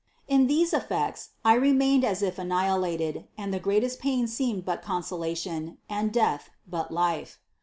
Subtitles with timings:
[0.27, 5.77] In these affects I remained as if annihilated, and the greatest pain seemed but consolation,
[5.87, 7.37] and death, but life.